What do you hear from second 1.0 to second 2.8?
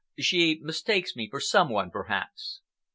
me for some one, perhaps."